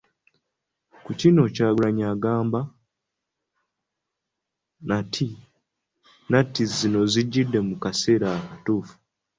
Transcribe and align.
Ku 1.03 1.11
kino 1.19 1.41
Kyagulanyi 1.55 2.03
agamba 2.13 2.59
natti 6.35 6.63
zino 6.75 7.01
zijjidde 7.13 7.59
mu 7.67 7.75
kaseera 7.83 8.27
akatuufu. 8.39 8.95